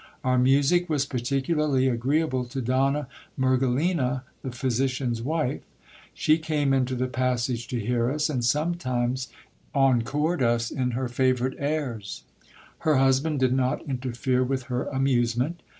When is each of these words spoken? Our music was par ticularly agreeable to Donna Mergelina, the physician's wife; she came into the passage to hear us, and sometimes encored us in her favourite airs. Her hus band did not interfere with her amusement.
Our 0.23 0.39
music 0.39 0.89
was 0.89 1.05
par 1.05 1.19
ticularly 1.19 1.87
agreeable 1.93 2.45
to 2.45 2.59
Donna 2.59 3.07
Mergelina, 3.39 4.23
the 4.41 4.49
physician's 4.51 5.21
wife; 5.21 5.61
she 6.15 6.39
came 6.39 6.73
into 6.73 6.95
the 6.95 7.05
passage 7.05 7.67
to 7.67 7.79
hear 7.79 8.09
us, 8.09 8.27
and 8.27 8.43
sometimes 8.43 9.27
encored 9.75 10.41
us 10.41 10.71
in 10.71 10.91
her 10.97 11.07
favourite 11.07 11.53
airs. 11.59 12.23
Her 12.79 12.95
hus 12.95 13.19
band 13.19 13.41
did 13.41 13.53
not 13.53 13.85
interfere 13.87 14.43
with 14.43 14.63
her 14.73 14.85
amusement. 14.85 15.61